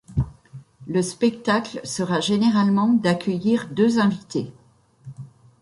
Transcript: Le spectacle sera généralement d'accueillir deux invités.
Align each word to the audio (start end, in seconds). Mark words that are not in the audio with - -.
Le 0.87 1.03
spectacle 1.03 1.79
sera 1.83 2.21
généralement 2.21 2.91
d'accueillir 2.91 3.69
deux 3.69 3.99
invités. 3.99 4.51